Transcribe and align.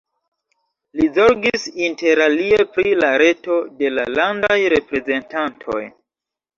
Li 0.99 1.05
zorgis 1.17 1.67
interalie 1.89 2.59
pri 2.79 2.97
la 3.05 3.13
reto 3.25 3.61
de 3.79 3.95
la 4.01 4.09
Landaj 4.19 4.61
Reprezentantoj. 4.79 5.83